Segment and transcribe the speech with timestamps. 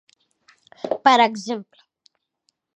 [1.09, 1.87] Per exemple: